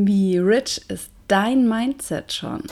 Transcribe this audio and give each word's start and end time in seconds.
Wie 0.00 0.38
rich 0.38 0.80
ist 0.86 1.10
dein 1.26 1.68
Mindset 1.68 2.32
schon? 2.32 2.62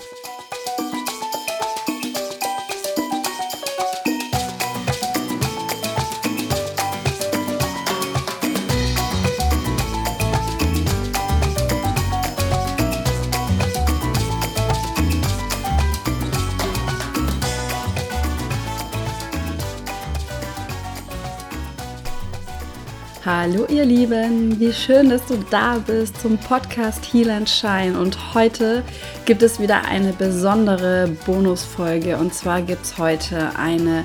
Hallo 23.49 23.65
ihr 23.69 23.85
Lieben, 23.85 24.59
wie 24.59 24.73
schön, 24.73 25.09
dass 25.09 25.25
du 25.27 25.37
da 25.53 25.79
bist 25.79 26.21
zum 26.21 26.37
Podcast 26.37 27.01
Heal 27.12 27.31
and 27.31 27.49
Shine 27.49 27.97
und 27.97 28.35
heute 28.35 28.83
gibt 29.25 29.41
es 29.41 29.61
wieder 29.61 29.84
eine 29.84 30.12
besondere 30.12 31.09
Bonusfolge 31.25 32.17
und 32.17 32.34
zwar 32.34 32.61
gibt 32.61 32.84
es 32.84 32.98
heute 32.98 33.56
eine 33.56 34.03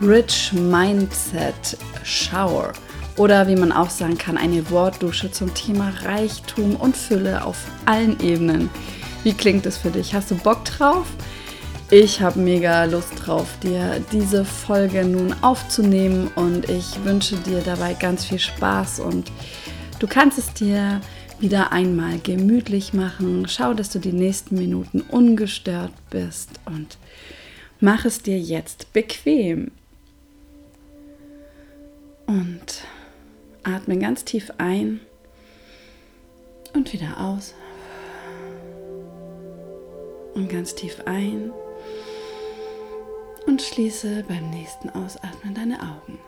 Rich 0.00 0.54
Mindset 0.54 1.76
Shower 2.02 2.72
oder 3.18 3.46
wie 3.46 3.56
man 3.56 3.72
auch 3.72 3.90
sagen 3.90 4.16
kann, 4.16 4.38
eine 4.38 4.70
Wortdusche 4.70 5.30
zum 5.30 5.52
Thema 5.52 5.92
Reichtum 6.06 6.74
und 6.74 6.96
Fülle 6.96 7.44
auf 7.44 7.58
allen 7.84 8.18
Ebenen. 8.20 8.70
Wie 9.22 9.34
klingt 9.34 9.66
es 9.66 9.76
für 9.76 9.90
dich? 9.90 10.14
Hast 10.14 10.30
du 10.30 10.34
Bock 10.36 10.64
drauf? 10.64 11.04
Ich 11.90 12.20
habe 12.20 12.38
mega 12.38 12.84
Lust 12.84 13.14
drauf, 13.24 13.48
dir 13.62 14.04
diese 14.12 14.44
Folge 14.44 15.06
nun 15.06 15.34
aufzunehmen 15.42 16.30
und 16.36 16.68
ich 16.68 17.02
wünsche 17.02 17.36
dir 17.36 17.62
dabei 17.62 17.94
ganz 17.94 18.26
viel 18.26 18.38
Spaß 18.38 19.00
und 19.00 19.32
du 19.98 20.06
kannst 20.06 20.36
es 20.36 20.52
dir 20.52 21.00
wieder 21.40 21.72
einmal 21.72 22.18
gemütlich 22.18 22.92
machen. 22.92 23.46
Schau, 23.48 23.72
dass 23.72 23.88
du 23.88 24.00
die 24.00 24.12
nächsten 24.12 24.56
Minuten 24.56 25.00
ungestört 25.00 25.92
bist 26.10 26.50
und 26.66 26.98
mach 27.80 28.04
es 28.04 28.20
dir 28.20 28.38
jetzt 28.38 28.92
bequem. 28.92 29.70
Und 32.26 32.82
atme 33.62 33.96
ganz 33.96 34.24
tief 34.24 34.52
ein 34.58 35.00
und 36.74 36.92
wieder 36.92 37.18
aus. 37.18 37.54
Und 40.34 40.50
ganz 40.50 40.74
tief 40.74 41.00
ein 41.06 41.50
und 43.48 43.62
schließe 43.62 44.24
beim 44.28 44.50
nächsten 44.50 44.90
Ausatmen 44.90 45.54
deine 45.54 45.80
Augen. 45.80 46.18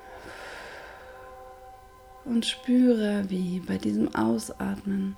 Und 2.25 2.47
spüre, 2.47 3.25
wie 3.29 3.61
bei 3.61 3.77
diesem 3.77 4.15
Ausatmen 4.15 5.17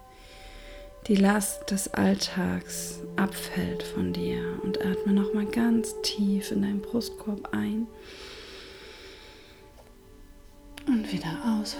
die 1.06 1.14
Last 1.14 1.70
des 1.70 1.95
Alltags 1.95 3.00
abfällt 3.17 3.83
von 3.83 4.12
dir 4.12 4.61
und 4.62 4.84
atme 4.84 5.12
nochmal 5.12 5.47
ganz 5.47 5.95
tief 6.03 6.50
in 6.50 6.62
deinen 6.62 6.80
Brustkorb 6.80 7.48
ein 7.53 7.86
und 10.86 11.12
wieder 11.12 11.61
aus. 11.61 11.77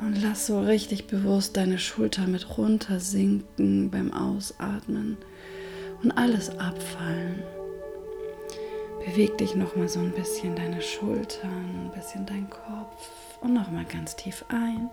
Und 0.00 0.20
lass 0.20 0.46
so 0.46 0.60
richtig 0.60 1.06
bewusst 1.06 1.56
deine 1.56 1.78
Schulter 1.78 2.26
mit 2.26 2.58
runter 2.58 3.00
sinken 3.00 3.90
beim 3.90 4.12
Ausatmen 4.12 5.16
und 6.02 6.10
alles 6.12 6.50
abfallen. 6.58 7.42
Beweg 9.04 9.36
dich 9.38 9.56
noch 9.56 9.74
mal 9.74 9.88
so 9.88 9.98
ein 9.98 10.12
bisschen 10.12 10.54
deine 10.54 10.80
Schultern, 10.80 11.86
ein 11.86 11.90
bisschen 11.92 12.24
dein 12.24 12.48
Kopf 12.48 13.10
und 13.40 13.52
noch 13.52 13.70
mal 13.70 13.84
ganz 13.84 14.14
tief 14.14 14.44
ein. 14.48 14.88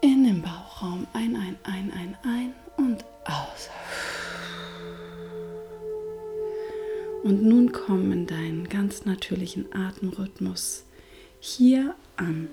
In 0.00 0.24
den 0.24 0.42
Bauchraum 0.42 1.06
ein, 1.12 1.34
ein, 1.34 1.56
ein, 1.64 1.92
ein, 1.92 2.16
ein 2.22 2.54
und 2.76 3.04
aus. 3.24 3.68
Und 7.24 7.42
nun 7.42 7.72
komm 7.72 8.12
in 8.12 8.26
deinen 8.26 8.68
ganz 8.68 9.04
natürlichen 9.04 9.66
Atemrhythmus 9.74 10.84
hier 11.40 11.94
an. 12.16 12.48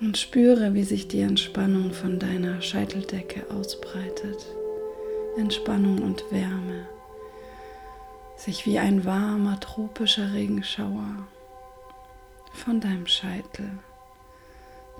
Und 0.00 0.16
spüre, 0.16 0.74
wie 0.74 0.84
sich 0.84 1.08
die 1.08 1.20
Entspannung 1.20 1.92
von 1.92 2.20
deiner 2.20 2.62
Scheiteldecke 2.62 3.50
ausbreitet. 3.50 4.46
Entspannung 5.36 6.02
und 6.02 6.24
Wärme. 6.30 6.86
Sich 8.36 8.64
wie 8.64 8.78
ein 8.78 9.04
warmer 9.04 9.58
tropischer 9.58 10.32
Regenschauer 10.32 11.26
von 12.52 12.80
deinem 12.80 13.08
Scheitel 13.08 13.70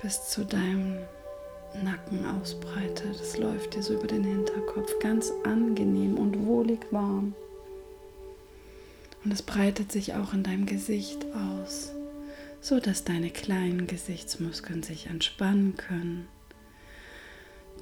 bis 0.03 0.29
zu 0.31 0.45
deinem 0.45 0.99
Nacken 1.85 2.27
ausbreitet. 2.27 3.21
Es 3.21 3.39
läuft 3.39 3.77
dir 3.77 3.83
so 3.83 3.95
über 3.95 4.09
den 4.09 4.25
Hinterkopf 4.25 4.99
ganz 5.01 5.33
angenehm 5.45 6.17
und 6.19 6.45
wohlig 6.45 6.81
warm. 6.91 7.35
Und 9.25 9.33
es 9.33 9.43
breitet 9.43 9.93
sich 9.93 10.15
auch 10.15 10.33
in 10.33 10.43
deinem 10.43 10.67
Gesicht 10.67 11.25
aus 11.35 11.93
so 12.61 12.81
dass 12.81 13.05
deine 13.05 13.31
kleinen 13.31 13.87
Gesichtsmuskeln 13.87 14.83
sich 14.83 15.07
entspannen 15.07 15.77
können, 15.77 16.29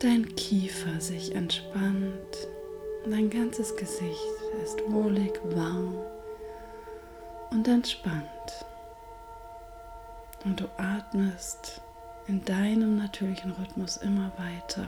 dein 0.01 0.35
Kiefer 0.37 1.01
sich 1.01 1.35
entspannt, 1.35 2.49
dein 3.09 3.31
ganzes 3.31 3.77
Gesicht 3.77 4.21
ist 4.63 4.81
wohlig, 4.89 5.33
warm 5.45 5.95
und 7.51 7.67
entspannt. 7.69 8.25
Und 10.45 10.61
du 10.61 10.65
atmest 10.77 11.81
in 12.29 12.45
deinem 12.45 12.97
natürlichen 12.97 13.53
Rhythmus 13.53 13.97
immer 13.97 14.33
weiter 14.37 14.87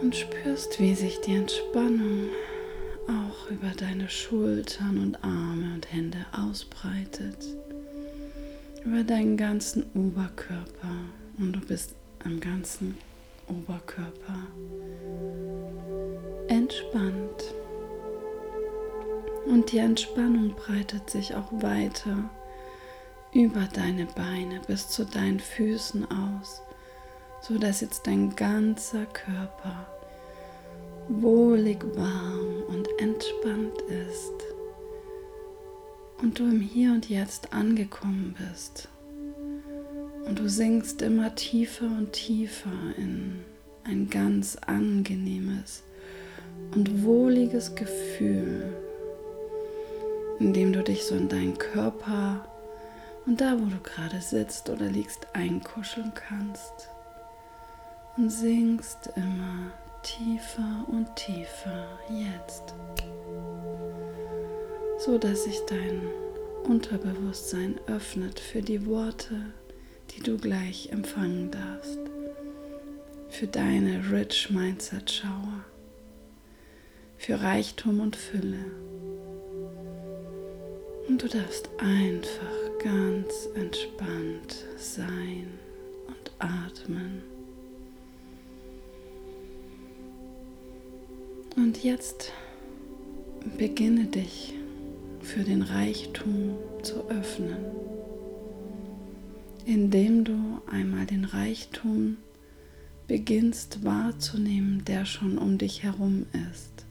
und 0.00 0.14
spürst, 0.14 0.78
wie 0.80 0.94
sich 0.94 1.20
die 1.22 1.36
Entspannung 1.36 2.28
auch 3.08 3.50
über 3.50 3.70
deine 3.76 4.08
Schultern 4.08 4.98
und 4.98 5.22
Arme 5.24 5.74
und 5.74 5.92
Hände 5.92 6.18
ausbreitet, 6.32 7.38
über 8.84 9.02
deinen 9.04 9.36
ganzen 9.36 9.84
Oberkörper. 9.94 10.96
Und 11.38 11.52
du 11.52 11.60
bist 11.60 11.94
am 12.24 12.40
ganzen 12.40 12.96
Oberkörper. 13.48 14.46
Entspannt. 16.48 17.54
Und 19.46 19.70
die 19.70 19.78
Entspannung 19.78 20.54
breitet 20.56 21.08
sich 21.08 21.34
auch 21.34 21.52
weiter 21.62 22.30
über 23.32 23.68
deine 23.72 24.06
Beine 24.06 24.60
bis 24.66 24.88
zu 24.88 25.04
deinen 25.04 25.40
Füßen 25.40 26.10
aus, 26.10 26.62
so 27.42 27.58
dass 27.58 27.80
jetzt 27.80 28.06
dein 28.06 28.34
ganzer 28.34 29.06
Körper 29.06 29.86
wohlig 31.08 31.84
warm 31.94 32.62
und 32.68 32.85
entspannt 32.98 33.80
ist 33.88 34.32
und 36.22 36.38
du 36.38 36.44
im 36.44 36.60
Hier 36.60 36.92
und 36.92 37.08
Jetzt 37.08 37.52
angekommen 37.52 38.34
bist 38.38 38.88
und 40.26 40.38
du 40.38 40.48
sinkst 40.48 41.02
immer 41.02 41.34
tiefer 41.34 41.86
und 41.86 42.12
tiefer 42.12 42.72
in 42.96 43.44
ein 43.84 44.08
ganz 44.10 44.56
angenehmes 44.56 45.82
und 46.74 47.04
wohliges 47.04 47.74
Gefühl, 47.74 48.74
in 50.40 50.52
dem 50.52 50.72
du 50.72 50.82
dich 50.82 51.04
so 51.04 51.14
in 51.14 51.28
deinen 51.28 51.58
Körper 51.58 52.46
und 53.26 53.40
da, 53.40 53.58
wo 53.58 53.66
du 53.66 53.78
gerade 53.82 54.20
sitzt 54.20 54.70
oder 54.70 54.86
liegst, 54.86 55.26
einkuscheln 55.34 56.12
kannst 56.14 56.88
und 58.16 58.30
sinkst 58.30 59.10
immer 59.16 59.72
tiefer 60.06 60.86
und 60.86 61.16
tiefer 61.16 61.98
jetzt, 62.08 62.74
so 64.98 65.18
dass 65.18 65.44
sich 65.44 65.58
dein 65.66 66.00
Unterbewusstsein 66.62 67.80
öffnet 67.88 68.38
für 68.38 68.62
die 68.62 68.86
Worte, 68.86 69.34
die 70.10 70.22
du 70.22 70.38
gleich 70.38 70.90
empfangen 70.92 71.50
darfst, 71.50 71.98
für 73.30 73.48
deine 73.48 74.12
Rich 74.12 74.50
Mindset 74.50 75.10
Shower, 75.10 75.64
für 77.16 77.42
Reichtum 77.42 77.98
und 77.98 78.14
Fülle. 78.14 78.64
Und 81.08 81.20
du 81.20 81.28
darfst 81.28 81.68
einfach 81.78 82.78
ganz 82.78 83.48
entspannt 83.56 84.66
sein 84.76 85.48
und 86.06 86.30
atmen. 86.38 87.35
Und 91.56 91.82
jetzt 91.82 92.32
beginne 93.56 94.04
dich 94.04 94.52
für 95.22 95.42
den 95.42 95.62
Reichtum 95.62 96.54
zu 96.82 97.08
öffnen, 97.08 97.56
indem 99.64 100.24
du 100.24 100.60
einmal 100.70 101.06
den 101.06 101.24
Reichtum 101.24 102.18
beginnst 103.08 103.84
wahrzunehmen, 103.84 104.84
der 104.84 105.06
schon 105.06 105.38
um 105.38 105.56
dich 105.56 105.82
herum 105.82 106.26
ist. 106.52 106.84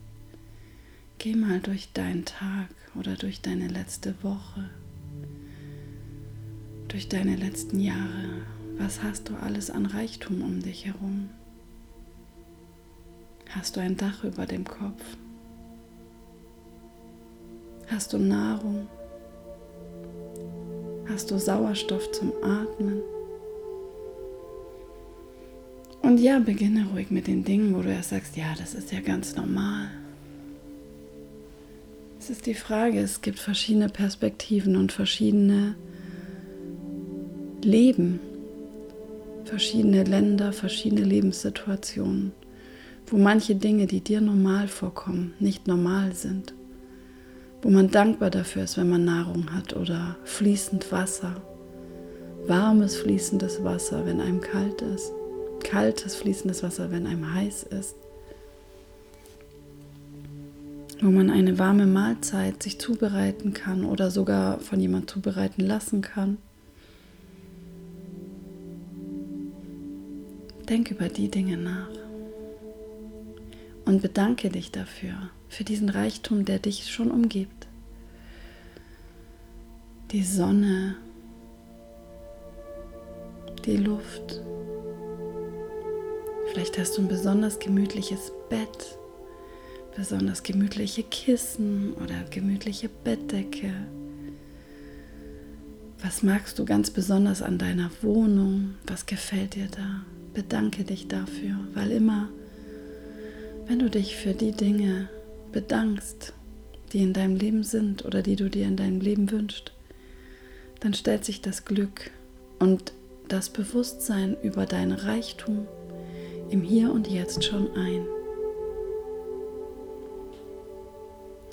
Geh 1.20 1.36
mal 1.36 1.60
durch 1.60 1.94
deinen 1.94 2.26
Tag 2.26 2.70
oder 2.96 3.16
durch 3.16 3.42
deine 3.42 3.68
letzte 3.68 4.16
Woche, 4.24 4.70
durch 6.88 7.08
deine 7.08 7.36
letzten 7.36 7.80
Jahre. 7.80 8.42
Was 8.78 9.04
hast 9.04 9.30
du 9.30 9.36
alles 9.36 9.70
an 9.70 9.86
Reichtum 9.86 10.42
um 10.42 10.62
dich 10.64 10.86
herum? 10.86 11.30
Hast 13.56 13.78
du 13.78 13.80
ein 13.80 13.96
Dach 13.96 14.24
über 14.26 14.46
dem 14.46 14.66
Kopf? 14.66 15.02
Hast 17.88 18.12
du 18.12 18.18
Nahrung? 18.18 18.88
Hast 21.08 21.32
du 21.32 21.40
Sauerstoff 21.40 22.12
zum 22.12 22.34
Atmen? 22.44 23.02
Und 26.02 26.18
ja, 26.20 26.40
beginne 26.40 26.88
ruhig 26.92 27.10
mit 27.12 27.28
den 27.28 27.46
Dingen, 27.46 27.74
wo 27.74 27.82
du 27.82 27.90
erst 27.90 28.10
sagst, 28.10 28.36
ja, 28.36 28.54
das 28.58 28.76
ist 28.76 28.92
ja 28.92 29.00
ganz 29.00 29.36
normal. 29.36 29.90
Es 32.20 32.30
ist 32.30 32.46
die 32.48 32.54
Frage, 32.56 33.00
es 33.00 33.22
gibt 33.22 33.40
verschiedene 33.40 33.88
Perspektiven 33.88 34.76
und 34.76 34.92
verschiedene 34.92 35.76
Leben, 37.62 38.20
verschiedene 39.46 40.04
Länder, 40.04 40.52
verschiedene 40.52 41.04
Lebenssituationen, 41.04 42.34
wo 43.08 43.18
manche 43.18 43.56
Dinge, 43.56 43.86
die 43.86 44.02
dir 44.02 44.22
normal 44.22 44.68
vorkommen, 44.68 45.34
nicht 45.40 45.68
normal 45.68 46.14
sind, 46.14 46.54
wo 47.62 47.70
man 47.70 47.92
dankbar 47.92 48.30
dafür 48.30 48.64
ist, 48.64 48.78
wenn 48.78 48.90
man 48.90 49.06
Nahrung 49.06 49.54
hat 49.54 49.76
oder 49.76 50.18
fließend 50.24 50.92
Wasser, 50.92 51.36
warmes 52.48 52.96
fließendes 52.98 53.64
Wasser, 53.64 54.06
wenn 54.06 54.22
einem 54.22 54.42
kalt 54.42 54.82
ist, 54.82 55.12
kaltes 55.64 56.16
fließendes 56.16 56.64
Wasser, 56.64 56.92
wenn 56.92 57.06
einem 57.06 57.34
heiß 57.34 57.64
ist, 57.64 57.96
wo 61.02 61.12
man 61.12 61.30
eine 61.30 61.60
warme 61.60 61.86
Mahlzeit 61.86 62.64
sich 62.64 62.80
zubereiten 62.80 63.54
kann 63.54 63.86
oder 63.86 64.10
sogar 64.10 64.60
von 64.60 64.80
jemand 64.80 65.10
zubereiten 65.10 65.62
lassen 65.62 66.02
kann. 66.02 66.38
Denk 70.68 70.90
über 70.90 71.10
die 71.10 71.30
Dinge 71.30 71.58
nach 71.58 72.05
und 73.86 74.02
bedanke 74.02 74.50
dich 74.50 74.72
dafür, 74.72 75.14
für 75.48 75.64
diesen 75.64 75.90
Reichtum, 75.90 76.46
der 76.46 76.60
dich 76.60 76.92
schon 76.92 77.12
umgibt. 77.12 77.68
Die 80.12 80.24
Sonne, 80.24 80.96
die 83.66 83.78
Luft. 83.78 84.42
Vielleicht 86.52 86.78
hast 86.78 86.98
du 86.98 87.02
ein 87.02 87.08
besonders 87.08 87.60
gemütliches 87.60 88.32
Bett, 88.50 88.98
besonders 89.96 90.44
gemütliche 90.44 91.04
Kissen 91.04 91.94
oder 91.94 92.24
gemütliche 92.30 92.90
Bettdecke. 92.90 93.72
Was 96.02 96.24
magst 96.24 96.60
du 96.60 96.66
ganz 96.66 96.92
besonders 96.92 97.42
an 97.42 97.58
deiner 97.58 97.90
Wohnung? 98.02 98.76
Was 98.86 99.06
gefällt 99.06 99.56
dir 99.56 99.68
da? 99.72 100.06
bedanke 100.36 100.84
dich 100.84 101.08
dafür, 101.08 101.56
weil 101.74 101.92
immer, 101.92 102.30
wenn 103.68 103.80
du 103.80 103.90
dich 103.90 104.16
für 104.16 104.34
die 104.34 104.52
Dinge 104.52 105.10
bedankst, 105.52 106.34
die 106.94 107.02
in 107.02 107.14
deinem 107.14 107.36
Leben 107.36 107.64
sind 107.64 108.06
oder 108.06 108.22
die 108.22 108.36
du 108.36 108.50
dir 108.50 108.66
in 108.66 108.78
deinem 108.78 109.02
Leben 109.02 109.32
wünschst, 109.32 109.72
dann 110.80 110.94
stellt 110.94 111.26
sich 111.26 111.42
das 111.42 111.66
Glück 111.66 112.12
und 112.60 112.94
das 113.28 113.50
Bewusstsein 113.50 114.38
über 114.44 114.66
dein 114.66 114.92
Reichtum 114.92 115.68
im 116.50 116.62
Hier 116.62 116.92
und 116.92 117.08
Jetzt 117.08 117.44
schon 117.44 117.76
ein. 117.76 118.06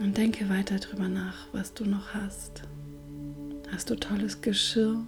Und 0.01 0.17
denke 0.17 0.49
weiter 0.51 0.77
darüber 0.79 1.09
nach, 1.09 1.47
was 1.53 1.73
du 1.75 1.85
noch 1.85 2.13
hast. 2.13 2.63
Hast 3.71 3.89
du 3.89 3.95
tolles 3.95 4.41
Geschirr? 4.43 5.01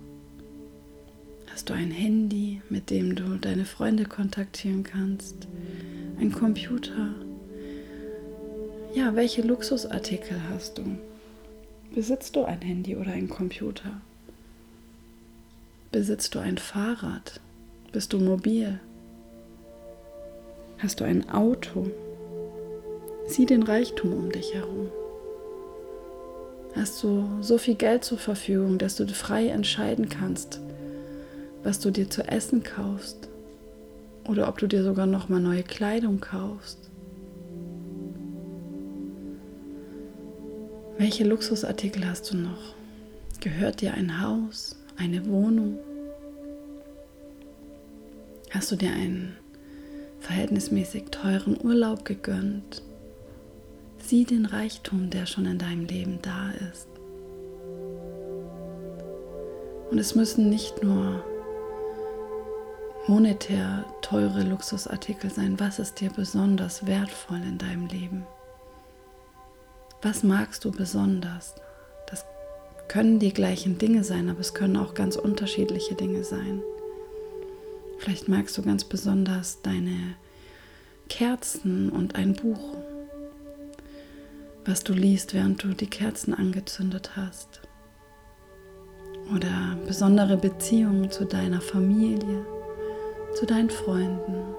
Hast 1.52 1.68
du 1.68 1.74
ein 1.74 1.90
Handy, 1.90 2.62
mit 2.70 2.90
dem 2.90 3.14
du 3.14 3.36
deine 3.36 3.64
Freunde 3.64 4.04
kontaktieren 4.04 4.84
kannst? 4.84 5.46
Ein 6.20 6.30
Computer? 6.30 7.14
Ja, 8.94 9.16
welche 9.16 9.42
Luxusartikel 9.42 10.36
hast 10.48 10.78
du? 10.78 10.84
Besitzt 11.92 12.36
du 12.36 12.44
ein 12.44 12.60
Handy 12.60 12.96
oder 12.96 13.10
ein 13.10 13.28
Computer? 13.28 14.00
Besitzt 15.90 16.34
du 16.34 16.38
ein 16.38 16.58
Fahrrad? 16.58 17.40
Bist 17.92 18.12
du 18.12 18.18
mobil? 18.18 18.78
Hast 20.78 21.00
du 21.00 21.04
ein 21.04 21.28
Auto? 21.30 21.90
Sieh 23.26 23.46
den 23.46 23.64
Reichtum 23.64 24.12
um 24.12 24.30
dich 24.30 24.54
herum. 24.54 24.88
Hast 26.76 27.02
du 27.02 27.28
so 27.40 27.58
viel 27.58 27.74
Geld 27.74 28.04
zur 28.04 28.18
Verfügung, 28.18 28.78
dass 28.78 28.96
du 28.96 29.06
frei 29.08 29.48
entscheiden 29.48 30.08
kannst, 30.08 30.60
was 31.64 31.80
du 31.80 31.90
dir 31.90 32.08
zu 32.08 32.22
essen 32.26 32.62
kaufst 32.62 33.28
oder 34.26 34.48
ob 34.48 34.58
du 34.58 34.66
dir 34.66 34.82
sogar 34.82 35.06
noch 35.06 35.28
mal 35.28 35.40
neue 35.40 35.62
Kleidung 35.62 36.20
kaufst. 36.20 36.90
Welche 40.96 41.24
Luxusartikel 41.24 42.06
hast 42.08 42.32
du 42.32 42.36
noch? 42.36 42.74
Gehört 43.40 43.80
dir 43.80 43.94
ein 43.94 44.22
Haus, 44.22 44.78
eine 44.96 45.26
Wohnung? 45.26 45.78
Hast 48.50 48.70
du 48.70 48.76
dir 48.76 48.92
einen 48.92 49.36
verhältnismäßig 50.20 51.06
teuren 51.10 51.58
Urlaub 51.62 52.04
gegönnt? 52.04 52.82
Sieh 53.98 54.24
den 54.24 54.46
Reichtum, 54.46 55.10
der 55.10 55.26
schon 55.26 55.46
in 55.46 55.58
deinem 55.58 55.86
Leben 55.86 56.20
da 56.22 56.52
ist. 56.70 56.88
Und 59.90 59.98
es 59.98 60.14
müssen 60.14 60.48
nicht 60.48 60.82
nur 60.82 61.24
monetär 63.06 63.84
teure 64.04 64.42
Luxusartikel 64.42 65.30
sein? 65.30 65.58
Was 65.58 65.78
ist 65.78 66.00
dir 66.00 66.10
besonders 66.10 66.86
wertvoll 66.86 67.40
in 67.42 67.56
deinem 67.56 67.86
Leben? 67.86 68.26
Was 70.02 70.22
magst 70.22 70.64
du 70.64 70.70
besonders? 70.70 71.54
Das 72.06 72.26
können 72.86 73.18
die 73.18 73.32
gleichen 73.32 73.78
Dinge 73.78 74.04
sein, 74.04 74.28
aber 74.28 74.40
es 74.40 74.52
können 74.52 74.76
auch 74.76 74.92
ganz 74.92 75.16
unterschiedliche 75.16 75.94
Dinge 75.94 76.22
sein. 76.22 76.60
Vielleicht 77.98 78.28
magst 78.28 78.58
du 78.58 78.62
ganz 78.62 78.84
besonders 78.84 79.62
deine 79.62 80.16
Kerzen 81.08 81.88
und 81.88 82.14
ein 82.14 82.34
Buch, 82.34 82.76
was 84.66 84.84
du 84.84 84.92
liest, 84.92 85.32
während 85.32 85.62
du 85.62 85.68
die 85.68 85.88
Kerzen 85.88 86.34
angezündet 86.34 87.16
hast. 87.16 87.62
Oder 89.34 89.78
besondere 89.86 90.36
Beziehungen 90.36 91.10
zu 91.10 91.24
deiner 91.24 91.62
Familie 91.62 92.44
zu 93.34 93.46
deinen 93.46 93.70
Freunden, 93.70 94.54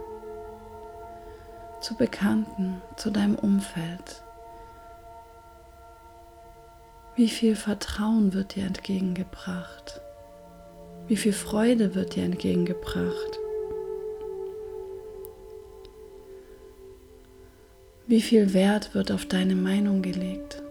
zu 1.80 1.96
Bekannten, 1.96 2.82
zu 2.98 3.10
deinem 3.10 3.36
Umfeld. 3.36 4.22
Wie 7.16 7.30
viel 7.30 7.56
Vertrauen 7.56 8.34
wird 8.34 8.56
dir 8.56 8.66
entgegengebracht? 8.66 10.02
Wie 11.08 11.16
viel 11.16 11.32
Freude 11.32 11.96
wird 11.96 12.16
dir 12.16 12.26
entgegengebracht? 12.26 13.40
Wie 18.08 18.22
viel 18.22 18.54
Wert 18.54 18.94
wird 18.94 19.12
auf 19.12 19.26
deine 19.26 19.56
Meinung 19.56 20.02
gelegt? 20.02 20.62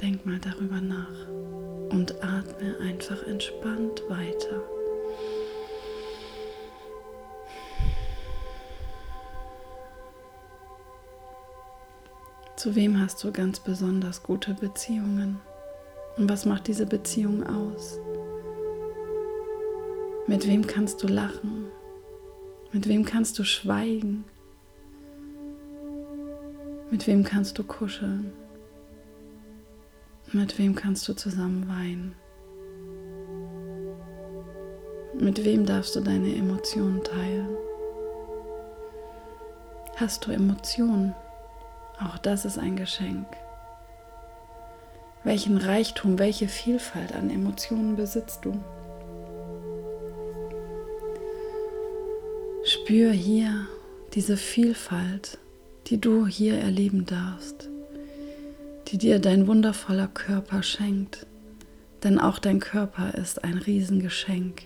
Denk 0.00 0.24
mal 0.24 0.38
darüber 0.38 0.80
nach 0.80 1.26
und 1.90 2.22
atme 2.22 2.78
einfach 2.80 3.22
entspannt 3.26 4.02
weiter. 4.08 4.62
Zu 12.56 12.74
wem 12.74 13.00
hast 13.00 13.22
du 13.22 13.32
ganz 13.32 13.60
besonders 13.60 14.22
gute 14.22 14.54
Beziehungen? 14.54 15.40
Und 16.16 16.30
was 16.30 16.46
macht 16.46 16.66
diese 16.66 16.86
Beziehung 16.86 17.46
aus? 17.46 17.98
Mit 20.26 20.46
wem 20.46 20.66
kannst 20.66 21.02
du 21.02 21.06
lachen? 21.06 21.66
Mit 22.72 22.88
wem 22.88 23.04
kannst 23.04 23.38
du 23.38 23.44
schweigen? 23.44 24.24
Mit 26.90 27.06
wem 27.06 27.22
kannst 27.22 27.58
du 27.58 27.64
kuscheln? 27.64 28.32
Mit 30.36 30.58
wem 30.58 30.74
kannst 30.74 31.08
du 31.08 31.14
zusammen 31.14 31.66
weinen? 31.66 32.14
Mit 35.18 35.42
wem 35.46 35.64
darfst 35.64 35.96
du 35.96 36.00
deine 36.00 36.36
Emotionen 36.36 37.02
teilen? 37.02 37.48
Hast 39.96 40.26
du 40.26 40.32
Emotionen? 40.32 41.14
Auch 41.98 42.18
das 42.18 42.44
ist 42.44 42.58
ein 42.58 42.76
Geschenk. 42.76 43.26
Welchen 45.24 45.56
Reichtum, 45.56 46.18
welche 46.18 46.48
Vielfalt 46.48 47.14
an 47.14 47.30
Emotionen 47.30 47.96
besitzt 47.96 48.44
du? 48.44 48.62
Spür 52.62 53.10
hier 53.10 53.66
diese 54.12 54.36
Vielfalt, 54.36 55.38
die 55.86 55.98
du 55.98 56.26
hier 56.26 56.58
erleben 56.58 57.06
darfst, 57.06 57.70
die 58.88 58.98
dir 58.98 59.18
dein 59.18 59.46
wundervoller 59.46 60.06
Körper 60.06 60.62
schenkt. 60.62 61.26
Denn 62.04 62.20
auch 62.20 62.38
dein 62.38 62.60
Körper 62.60 63.14
ist 63.14 63.42
ein 63.42 63.58
Riesengeschenk. 63.58 64.62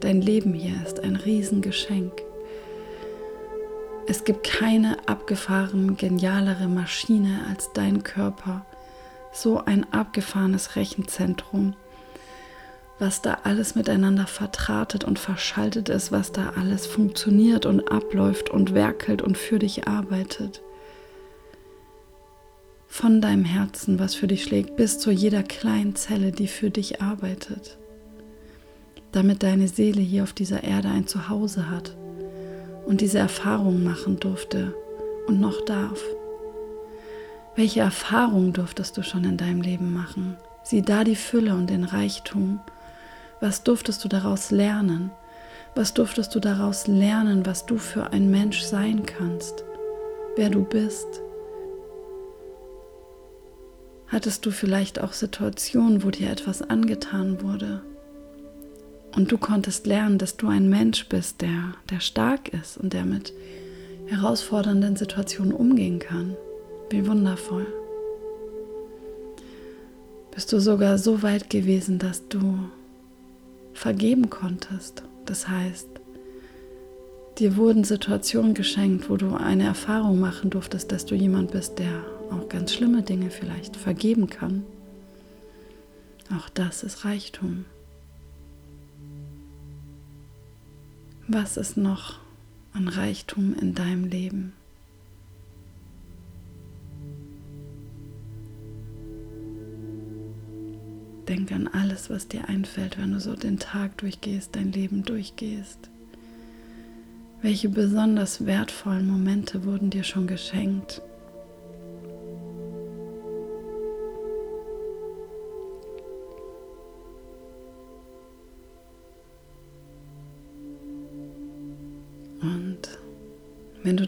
Dein 0.00 0.22
Leben 0.22 0.54
hier 0.54 0.80
ist 0.86 1.00
ein 1.00 1.16
Riesengeschenk. 1.16 2.12
Es 4.06 4.24
gibt 4.24 4.44
keine 4.44 4.96
abgefahren 5.06 5.96
genialere 5.96 6.68
Maschine 6.68 7.40
als 7.48 7.72
dein 7.74 8.02
Körper. 8.02 8.64
So 9.32 9.62
ein 9.64 9.86
abgefahrenes 9.92 10.74
Rechenzentrum, 10.74 11.76
was 12.98 13.22
da 13.22 13.38
alles 13.44 13.74
miteinander 13.74 14.26
vertratet 14.26 15.04
und 15.04 15.18
verschaltet 15.18 15.90
ist, 15.90 16.10
was 16.10 16.32
da 16.32 16.54
alles 16.56 16.86
funktioniert 16.86 17.66
und 17.66 17.92
abläuft 17.92 18.50
und 18.50 18.74
werkelt 18.74 19.22
und 19.22 19.38
für 19.38 19.58
dich 19.58 19.86
arbeitet. 19.86 20.62
Von 22.90 23.22
deinem 23.22 23.44
Herzen, 23.44 23.98
was 23.98 24.14
für 24.14 24.26
dich 24.26 24.42
schlägt, 24.42 24.76
bis 24.76 24.98
zu 24.98 25.10
jeder 25.10 25.42
kleinen 25.42 25.94
Zelle, 25.94 26.32
die 26.32 26.48
für 26.48 26.70
dich 26.70 27.00
arbeitet. 27.00 27.78
Damit 29.12 29.42
deine 29.42 29.68
Seele 29.68 30.02
hier 30.02 30.24
auf 30.24 30.34
dieser 30.34 30.62
Erde 30.64 30.88
ein 30.88 31.06
Zuhause 31.06 31.70
hat 31.70 31.96
und 32.86 33.00
diese 33.00 33.18
Erfahrung 33.18 33.82
machen 33.82 34.20
durfte 34.20 34.74
und 35.26 35.40
noch 35.40 35.64
darf. 35.64 36.02
Welche 37.56 37.80
Erfahrungen 37.80 38.52
durftest 38.52 38.96
du 38.98 39.02
schon 39.02 39.24
in 39.24 39.38
deinem 39.38 39.62
Leben 39.62 39.94
machen? 39.94 40.36
Sieh 40.62 40.82
da 40.82 41.04
die 41.04 41.16
Fülle 41.16 41.54
und 41.54 41.70
den 41.70 41.84
Reichtum 41.84 42.60
was 43.40 43.62
durftest 43.62 44.04
du 44.04 44.08
daraus 44.08 44.50
lernen? 44.50 45.10
Was 45.74 45.94
durftest 45.94 46.34
du 46.34 46.40
daraus 46.40 46.86
lernen, 46.86 47.46
was 47.46 47.64
du 47.64 47.78
für 47.78 48.12
ein 48.12 48.30
Mensch 48.30 48.60
sein 48.60 49.06
kannst? 49.06 49.64
Wer 50.36 50.50
du 50.50 50.62
bist? 50.62 51.22
Hattest 54.10 54.44
du 54.44 54.50
vielleicht 54.50 55.00
auch 55.00 55.12
Situationen, 55.12 56.02
wo 56.02 56.10
dir 56.10 56.30
etwas 56.30 56.62
angetan 56.62 57.42
wurde? 57.42 57.80
Und 59.14 59.30
du 59.30 59.38
konntest 59.38 59.86
lernen, 59.86 60.18
dass 60.18 60.36
du 60.36 60.48
ein 60.48 60.68
Mensch 60.68 61.08
bist, 61.08 61.40
der, 61.40 61.74
der 61.90 62.00
stark 62.00 62.52
ist 62.52 62.76
und 62.76 62.92
der 62.92 63.04
mit 63.04 63.32
herausfordernden 64.06 64.96
Situationen 64.96 65.52
umgehen 65.52 66.00
kann. 66.00 66.36
Wie 66.90 67.06
wundervoll. 67.06 67.66
Bist 70.34 70.52
du 70.52 70.60
sogar 70.60 70.98
so 70.98 71.22
weit 71.22 71.48
gewesen, 71.48 72.00
dass 72.00 72.26
du 72.28 72.58
vergeben 73.74 74.28
konntest. 74.28 75.04
Das 75.24 75.48
heißt, 75.48 75.88
dir 77.38 77.56
wurden 77.56 77.84
Situationen 77.84 78.54
geschenkt, 78.54 79.08
wo 79.08 79.16
du 79.16 79.36
eine 79.36 79.64
Erfahrung 79.64 80.18
machen 80.18 80.50
durftest, 80.50 80.90
dass 80.90 81.06
du 81.06 81.14
jemand 81.14 81.52
bist, 81.52 81.78
der 81.78 82.02
auch 82.30 82.48
ganz 82.48 82.72
schlimme 82.72 83.02
Dinge 83.02 83.30
vielleicht 83.30 83.76
vergeben 83.76 84.28
kann. 84.28 84.64
Auch 86.36 86.48
das 86.48 86.82
ist 86.82 87.04
Reichtum. 87.04 87.64
Was 91.26 91.56
ist 91.56 91.76
noch 91.76 92.18
an 92.72 92.88
Reichtum 92.88 93.54
in 93.60 93.74
deinem 93.74 94.04
Leben? 94.04 94.52
Denk 101.28 101.52
an 101.52 101.68
alles, 101.68 102.10
was 102.10 102.26
dir 102.26 102.48
einfällt, 102.48 102.98
wenn 102.98 103.12
du 103.12 103.20
so 103.20 103.36
den 103.36 103.58
Tag 103.60 103.98
durchgehst, 103.98 104.56
dein 104.56 104.72
Leben 104.72 105.04
durchgehst. 105.04 105.78
Welche 107.42 107.68
besonders 107.68 108.44
wertvollen 108.44 109.08
Momente 109.08 109.64
wurden 109.64 109.90
dir 109.90 110.02
schon 110.02 110.26
geschenkt? 110.26 111.00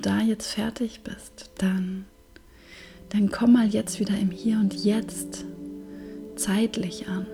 Da 0.03 0.21
jetzt 0.21 0.53
fertig 0.53 1.01
bist, 1.03 1.51
dann, 1.59 2.05
dann 3.11 3.31
komm 3.31 3.55
mal 3.55 3.69
jetzt 3.69 4.01
wieder 4.01 4.19
im 4.19 4.31
Hier 4.31 4.59
und 4.59 4.75
Jetzt 4.75 5.45
zeitlich 6.37 7.09
an. 7.09 7.27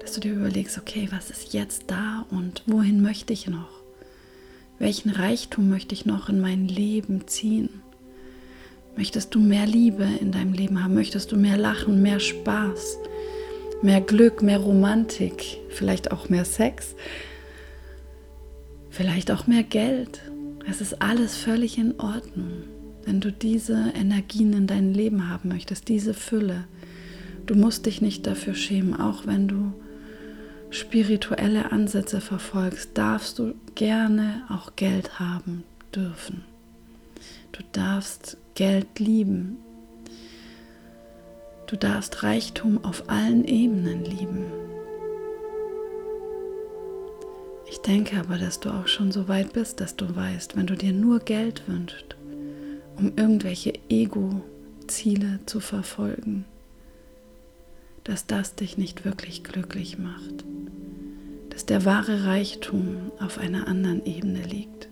Dass 0.00 0.12
du 0.12 0.20
dir 0.20 0.32
überlegst, 0.32 0.78
okay, 0.78 1.08
was 1.10 1.30
ist 1.30 1.52
jetzt 1.52 1.84
da 1.86 2.26
und 2.30 2.62
wohin 2.66 3.02
möchte 3.02 3.32
ich 3.32 3.46
noch? 3.46 3.78
Welchen 4.78 5.10
Reichtum 5.10 5.68
möchte 5.68 5.94
ich 5.94 6.06
noch 6.06 6.28
in 6.28 6.40
mein 6.40 6.68
Leben 6.68 7.26
ziehen? 7.26 7.82
Möchtest 8.96 9.34
du 9.34 9.40
mehr 9.40 9.66
Liebe 9.66 10.06
in 10.20 10.32
deinem 10.32 10.52
Leben 10.52 10.82
haben? 10.82 10.94
Möchtest 10.94 11.30
du 11.30 11.36
mehr 11.36 11.56
Lachen, 11.56 12.02
mehr 12.02 12.20
Spaß, 12.20 12.98
mehr 13.82 14.00
Glück, 14.00 14.42
mehr 14.42 14.58
Romantik, 14.58 15.58
vielleicht 15.68 16.10
auch 16.10 16.28
mehr 16.28 16.44
Sex, 16.44 16.94
vielleicht 18.90 19.30
auch 19.30 19.46
mehr 19.46 19.62
Geld? 19.62 20.20
Es 20.70 20.82
ist 20.82 21.00
alles 21.00 21.34
völlig 21.34 21.78
in 21.78 21.98
Ordnung, 21.98 22.64
wenn 23.04 23.22
du 23.22 23.32
diese 23.32 23.90
Energien 23.94 24.52
in 24.52 24.66
deinem 24.66 24.92
Leben 24.92 25.30
haben 25.30 25.48
möchtest, 25.48 25.88
diese 25.88 26.12
Fülle. 26.12 26.64
Du 27.46 27.54
musst 27.54 27.86
dich 27.86 28.02
nicht 28.02 28.26
dafür 28.26 28.54
schämen, 28.54 28.94
auch 28.94 29.26
wenn 29.26 29.48
du 29.48 29.72
spirituelle 30.68 31.72
Ansätze 31.72 32.20
verfolgst, 32.20 32.90
darfst 32.98 33.38
du 33.38 33.54
gerne 33.76 34.42
auch 34.50 34.76
Geld 34.76 35.18
haben 35.18 35.64
dürfen. 35.94 36.44
Du 37.52 37.62
darfst 37.72 38.36
Geld 38.54 38.98
lieben. 38.98 39.56
Du 41.66 41.76
darfst 41.76 42.22
Reichtum 42.22 42.84
auf 42.84 43.08
allen 43.08 43.44
Ebenen 43.46 44.04
lieben. 44.04 44.67
Ich 47.78 47.82
denke 47.82 48.18
aber, 48.18 48.38
dass 48.38 48.58
du 48.58 48.70
auch 48.70 48.88
schon 48.88 49.12
so 49.12 49.28
weit 49.28 49.52
bist, 49.52 49.80
dass 49.80 49.94
du 49.94 50.14
weißt, 50.14 50.56
wenn 50.56 50.66
du 50.66 50.76
dir 50.76 50.92
nur 50.92 51.20
Geld 51.20 51.62
wünschst, 51.68 52.16
um 52.96 53.12
irgendwelche 53.16 53.72
Ego-Ziele 53.88 55.38
zu 55.46 55.60
verfolgen, 55.60 56.44
dass 58.02 58.26
das 58.26 58.56
dich 58.56 58.78
nicht 58.78 59.04
wirklich 59.04 59.44
glücklich 59.44 59.96
macht, 59.96 60.44
dass 61.50 61.66
der 61.66 61.84
wahre 61.84 62.26
Reichtum 62.26 63.12
auf 63.20 63.38
einer 63.38 63.68
anderen 63.68 64.04
Ebene 64.04 64.42
liegt 64.42 64.88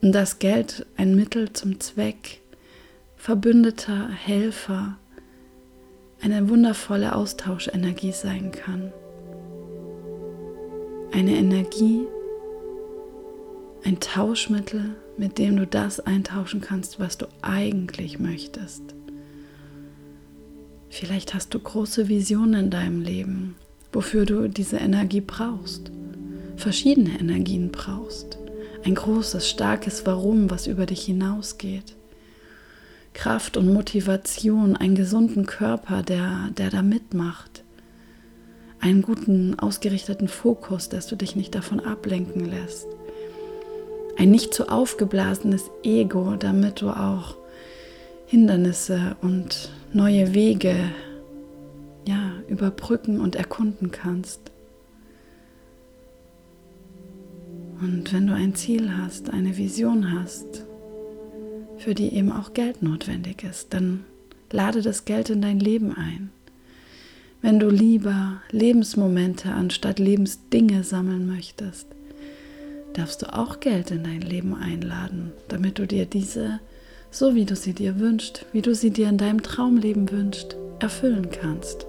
und 0.00 0.12
dass 0.12 0.38
Geld 0.38 0.86
ein 0.96 1.16
Mittel 1.16 1.52
zum 1.52 1.80
Zweck, 1.80 2.40
Verbündeter, 3.16 4.08
Helfer, 4.08 4.96
eine 6.22 6.48
wundervolle 6.48 7.14
Austauschenergie 7.14 8.12
sein 8.12 8.52
kann. 8.52 8.92
Eine 11.10 11.36
Energie, 11.36 12.06
ein 13.82 13.98
Tauschmittel, 13.98 14.96
mit 15.16 15.38
dem 15.38 15.56
du 15.56 15.66
das 15.66 16.00
eintauschen 16.00 16.60
kannst, 16.60 17.00
was 17.00 17.16
du 17.16 17.26
eigentlich 17.40 18.18
möchtest. 18.18 18.82
Vielleicht 20.90 21.34
hast 21.34 21.54
du 21.54 21.60
große 21.60 22.08
Visionen 22.08 22.64
in 22.64 22.70
deinem 22.70 23.00
Leben, 23.00 23.56
wofür 23.92 24.26
du 24.26 24.48
diese 24.48 24.76
Energie 24.76 25.22
brauchst, 25.22 25.90
verschiedene 26.56 27.18
Energien 27.18 27.72
brauchst, 27.72 28.38
ein 28.84 28.94
großes, 28.94 29.48
starkes 29.48 30.04
Warum, 30.06 30.50
was 30.50 30.66
über 30.66 30.86
dich 30.86 31.02
hinausgeht. 31.06 31.96
Kraft 33.14 33.56
und 33.56 33.72
Motivation, 33.72 34.76
einen 34.76 34.94
gesunden 34.94 35.46
Körper, 35.46 36.02
der, 36.02 36.50
der 36.56 36.70
da 36.70 36.82
mitmacht, 36.82 37.64
einen 38.80 39.02
guten, 39.02 39.58
ausgerichteten 39.58 40.28
Fokus, 40.28 40.88
dass 40.88 41.06
du 41.06 41.16
dich 41.16 41.36
nicht 41.36 41.54
davon 41.54 41.80
ablenken 41.80 42.44
lässt, 42.44 42.86
ein 44.16 44.30
nicht 44.30 44.52
zu 44.52 44.68
aufgeblasenes 44.68 45.70
Ego, 45.82 46.34
damit 46.36 46.80
du 46.80 46.90
auch 46.90 47.36
Hindernisse 48.26 49.16
und 49.22 49.70
neue 49.92 50.34
Wege 50.34 50.74
ja, 52.06 52.32
überbrücken 52.48 53.20
und 53.20 53.36
erkunden 53.36 53.90
kannst. 53.90 54.40
Und 57.80 58.12
wenn 58.12 58.26
du 58.26 58.34
ein 58.34 58.54
Ziel 58.54 58.96
hast, 58.96 59.30
eine 59.30 59.56
Vision 59.56 60.12
hast, 60.18 60.64
für 61.78 61.94
die 61.94 62.12
eben 62.12 62.32
auch 62.32 62.52
Geld 62.52 62.82
notwendig 62.82 63.44
ist, 63.44 63.72
dann 63.72 64.04
lade 64.50 64.82
das 64.82 65.04
Geld 65.04 65.30
in 65.30 65.40
dein 65.40 65.60
Leben 65.60 65.94
ein. 65.94 66.30
Wenn 67.40 67.60
du 67.60 67.68
lieber 67.70 68.42
Lebensmomente 68.50 69.52
anstatt 69.52 69.98
Lebensdinge 69.98 70.82
sammeln 70.82 71.26
möchtest, 71.26 71.86
darfst 72.94 73.22
du 73.22 73.32
auch 73.32 73.60
Geld 73.60 73.90
in 73.90 74.04
dein 74.04 74.22
Leben 74.22 74.54
einladen, 74.54 75.32
damit 75.48 75.78
du 75.78 75.86
dir 75.86 76.06
diese 76.06 76.60
so 77.10 77.34
wie 77.34 77.44
du 77.44 77.56
sie 77.56 77.72
dir 77.72 77.98
wünschst, 77.98 78.44
wie 78.52 78.62
du 78.62 78.74
sie 78.74 78.90
dir 78.90 79.08
in 79.08 79.18
deinem 79.18 79.42
Traumleben 79.42 80.10
wünschst, 80.10 80.56
erfüllen 80.78 81.30
kannst. 81.30 81.86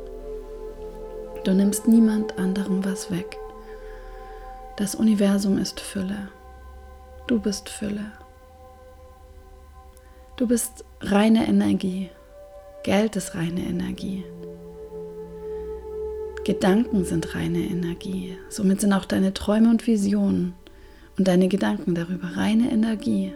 Du 1.44 1.54
nimmst 1.54 1.88
niemand 1.88 2.38
anderem 2.38 2.84
was 2.86 3.12
weg. 3.12 3.38
Das 4.78 4.96
Universum 4.96 5.58
ist 5.58 5.80
Fülle. 5.80 6.30
Du 7.28 7.40
bist 7.40 7.70
Fülle. 7.70 8.12
Du 10.38 10.48
bist 10.48 10.86
reine 11.02 11.48
Energie. 11.48 12.10
Geld 12.84 13.16
ist 13.16 13.36
reine 13.36 13.62
Energie. 13.62 14.24
Gedanken 16.50 17.06
sind 17.06 17.36
reine 17.36 17.60
Energie. 17.60 18.36
Somit 18.50 18.82
sind 18.82 18.92
auch 18.94 19.06
deine 19.06 19.36
Träume 19.36 19.70
und 19.70 19.86
Visionen 19.86 20.56
und 21.16 21.28
deine 21.28 21.48
Gedanken 21.48 21.94
darüber 21.94 22.38
reine 22.38 22.72
Energie. 22.72 23.36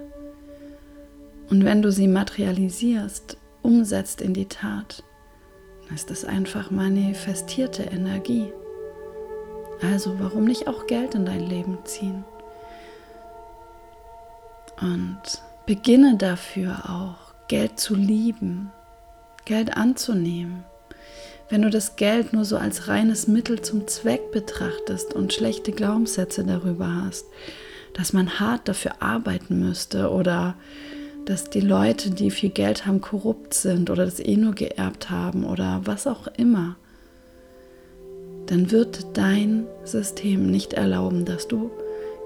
Und 1.48 1.64
wenn 1.64 1.84
du 1.84 1.92
sie 1.92 2.08
materialisierst, 2.08 3.38
umsetzt 3.62 4.20
in 4.20 4.34
die 4.34 4.48
Tat, 4.48 5.04
dann 5.86 5.94
ist 5.94 6.10
das 6.10 6.26
einfach 6.26 6.72
manifestierte 6.72 7.84
Energie. 7.84 8.52
Also 9.84 10.20
warum 10.20 10.46
nicht 10.46 10.68
auch 10.68 10.88
Geld 10.88 11.14
in 11.14 11.28
dein 11.28 11.48
Leben 11.48 11.78
ziehen? 11.84 12.26
Und 14.82 15.22
beginne 15.68 16.18
dafür 16.18 16.90
auch, 16.90 17.48
Geld 17.48 17.80
zu 17.80 17.94
lieben, 17.94 18.72
Geld 19.46 19.78
anzunehmen. 19.78 20.64
Wenn 21.50 21.62
du 21.62 21.70
das 21.70 21.96
Geld 21.96 22.34
nur 22.34 22.46
so 22.46 22.58
als 22.58 22.88
reines 22.88 23.28
Mittel 23.28 23.62
zum 23.62 23.88
Zweck 23.88 24.32
betrachtest 24.32 25.14
und 25.14 25.34
schlechte 25.34 25.72
Glaubenssätze 25.72 26.44
darüber 26.44 27.04
hast, 27.06 27.26
dass 27.94 28.14
man 28.14 28.40
hart 28.40 28.68
dafür 28.68 29.02
arbeiten 29.02 29.60
müsste 29.60 30.10
oder 30.10 30.56
dass 31.26 31.50
die 31.50 31.62
Leute, 31.62 32.10
die 32.12 32.32
viel 32.32 32.50
Geld 32.50 32.86
haben, 32.86 33.02
korrupt 33.02 33.54
sind 33.54 33.90
oder 33.90 34.06
das 34.06 34.20
eh 34.20 34.36
nur 34.36 34.54
geerbt 34.54 35.10
haben 35.10 35.46
oder 35.46 35.82
was 35.86 36.08
auch 36.08 36.28
immer, 36.38 36.76
dann 38.48 38.72
wird 38.72 39.18
dein 39.18 39.66
System 39.86 40.50
nicht 40.50 40.74
erlauben, 40.74 41.24
dass 41.24 41.48
du 41.48 41.72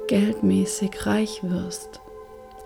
geldmäßig 0.07 1.05
reich 1.05 1.41
wirst, 1.43 1.99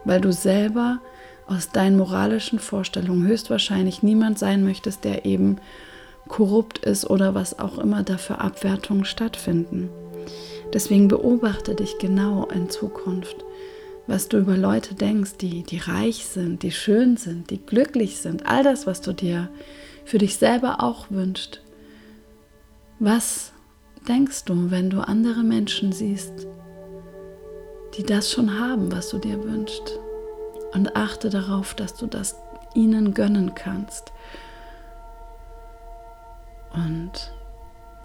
weil 0.06 0.22
du 0.22 0.32
selber 0.32 1.00
aus 1.48 1.70
deinen 1.70 1.98
moralischen 1.98 2.60
Vorstellungen 2.60 3.28
höchstwahrscheinlich 3.28 4.04
niemand 4.04 4.40
sein 4.40 4.64
möchtest, 4.64 5.04
der 5.04 5.26
eben 5.26 5.58
korrupt 6.28 6.80
ist 6.80 7.10
oder 7.10 7.36
was 7.36 7.60
auch 7.60 7.78
immer 7.78 8.04
da 8.04 8.18
für 8.18 8.40
Abwertungen 8.40 9.06
stattfinden. 9.06 9.90
Deswegen 10.74 11.08
beobachte 11.08 11.76
dich 11.76 11.98
genau 12.00 12.46
in 12.46 12.70
Zukunft, 12.70 13.44
was 14.08 14.30
du 14.30 14.38
über 14.38 14.58
Leute 14.58 14.96
denkst, 14.96 15.38
die, 15.38 15.64
die 15.64 15.78
reich 15.78 16.26
sind, 16.26 16.64
die 16.64 16.72
schön 16.72 17.18
sind, 17.18 17.50
die 17.50 17.60
glücklich 17.60 18.18
sind, 18.18 18.46
all 18.46 18.64
das, 18.64 18.88
was 18.88 19.02
du 19.02 19.14
dir 19.14 19.50
für 20.06 20.18
dich 20.18 20.38
selber 20.38 20.82
auch 20.82 21.12
wünschst. 21.12 21.62
Was 23.00 23.52
denkst 24.08 24.46
du, 24.46 24.72
wenn 24.72 24.90
du 24.90 25.02
andere 25.02 25.44
Menschen 25.44 25.92
siehst, 25.92 26.48
die 27.98 28.04
das 28.04 28.32
schon 28.32 28.60
haben, 28.60 28.92
was 28.92 29.10
du 29.10 29.18
dir 29.18 29.44
wünschst? 29.44 30.00
Und 30.74 30.96
achte 30.96 31.30
darauf, 31.30 31.74
dass 31.74 31.96
du 31.96 32.08
das 32.08 32.36
ihnen 32.74 33.14
gönnen 33.14 33.54
kannst. 33.56 34.14
Und 36.74 37.32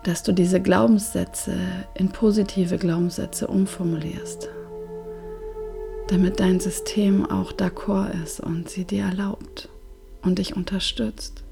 dass 0.05 0.23
du 0.23 0.33
diese 0.33 0.61
Glaubenssätze 0.61 1.57
in 1.95 2.11
positive 2.11 2.79
Glaubenssätze 2.79 3.49
umformulierst, 3.49 4.49
damit 6.09 6.39
dein 6.39 6.61
System 6.61 7.29
auch 7.29 7.53
d'accord 7.53 8.23
ist 8.23 8.41
und 8.41 8.69
sie 8.69 8.85
dir 8.85 9.05
erlaubt 9.05 9.69
und 10.23 10.39
dich 10.39 10.57
unterstützt. 10.57 11.43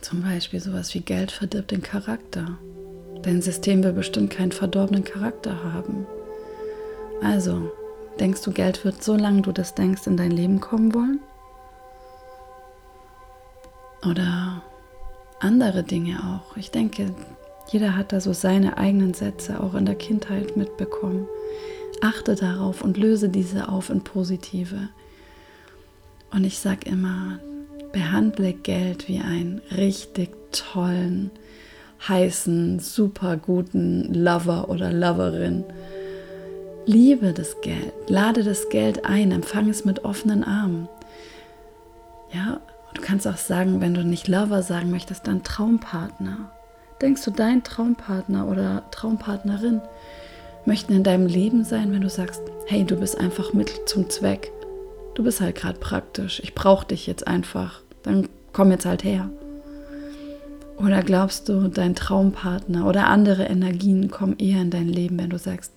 Zum 0.00 0.22
Beispiel 0.22 0.60
sowas 0.60 0.94
wie 0.94 1.00
Geld 1.00 1.32
verdirbt 1.32 1.70
den 1.70 1.82
Charakter. 1.82 2.58
Dein 3.22 3.40
System 3.40 3.82
will 3.82 3.94
bestimmt 3.94 4.30
keinen 4.30 4.52
verdorbenen 4.52 5.02
Charakter 5.02 5.64
haben. 5.72 6.06
Also, 7.22 7.72
denkst 8.20 8.42
du, 8.42 8.52
Geld 8.52 8.84
wird, 8.84 9.02
solange 9.02 9.42
du 9.42 9.50
das 9.50 9.74
denkst, 9.74 10.06
in 10.06 10.18
dein 10.18 10.30
Leben 10.30 10.60
kommen 10.60 10.94
wollen? 10.94 11.20
Oder 14.08 14.62
andere 15.40 15.82
Dinge 15.82 16.18
auch. 16.18 16.56
Ich 16.56 16.70
denke, 16.70 17.14
jeder 17.70 17.96
hat 17.96 18.12
da 18.12 18.20
so 18.20 18.32
seine 18.32 18.76
eigenen 18.76 19.14
Sätze 19.14 19.60
auch 19.60 19.74
in 19.74 19.86
der 19.86 19.94
Kindheit 19.94 20.56
mitbekommen. 20.56 21.26
Achte 22.02 22.34
darauf 22.34 22.82
und 22.82 22.98
löse 22.98 23.28
diese 23.28 23.68
auf 23.68 23.90
in 23.90 24.02
positive. 24.02 24.88
Und 26.32 26.44
ich 26.44 26.58
sage 26.58 26.88
immer, 26.88 27.38
behandle 27.92 28.52
Geld 28.52 29.08
wie 29.08 29.20
einen 29.20 29.62
richtig 29.74 30.30
tollen, 30.52 31.30
heißen, 32.06 32.80
super 32.80 33.36
guten 33.36 34.12
Lover 34.12 34.68
oder 34.68 34.92
Loverin. 34.92 35.64
Liebe 36.86 37.32
das 37.32 37.60
Geld, 37.62 37.94
lade 38.08 38.42
das 38.42 38.68
Geld 38.68 39.06
ein, 39.06 39.32
empfange 39.32 39.70
es 39.70 39.84
mit 39.84 40.04
offenen 40.04 40.44
Armen. 40.44 40.88
Ja, 42.34 42.60
du 42.94 43.02
kannst 43.02 43.26
auch 43.26 43.36
sagen, 43.36 43.80
wenn 43.80 43.94
du 43.94 44.04
nicht 44.04 44.28
Lover 44.28 44.62
sagen 44.62 44.90
möchtest, 44.90 45.26
dann 45.26 45.42
Traumpartner. 45.42 46.50
Denkst 47.02 47.24
du, 47.24 47.30
dein 47.30 47.62
Traumpartner 47.64 48.48
oder 48.48 48.82
Traumpartnerin 48.90 49.80
möchten 50.64 50.94
in 50.94 51.02
deinem 51.02 51.26
Leben 51.26 51.64
sein, 51.64 51.92
wenn 51.92 52.00
du 52.00 52.08
sagst, 52.08 52.40
hey, 52.66 52.84
du 52.84 52.96
bist 52.96 53.18
einfach 53.18 53.52
Mittel 53.52 53.84
zum 53.86 54.08
Zweck. 54.08 54.50
Du 55.14 55.22
bist 55.22 55.40
halt 55.40 55.56
gerade 55.56 55.78
praktisch. 55.78 56.40
Ich 56.42 56.54
brauche 56.54 56.86
dich 56.86 57.06
jetzt 57.06 57.26
einfach 57.26 57.84
dann 58.04 58.28
komm 58.52 58.70
jetzt 58.70 58.86
halt 58.86 59.02
her. 59.02 59.28
Oder 60.76 61.02
glaubst 61.02 61.48
du, 61.48 61.68
dein 61.68 61.94
Traumpartner 61.94 62.86
oder 62.86 63.06
andere 63.06 63.44
Energien 63.44 64.10
kommen 64.10 64.38
eher 64.38 64.60
in 64.60 64.70
dein 64.70 64.88
Leben, 64.88 65.18
wenn 65.18 65.30
du 65.30 65.38
sagst, 65.38 65.72